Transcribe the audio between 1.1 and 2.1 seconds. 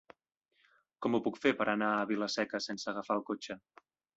ho puc fer per anar a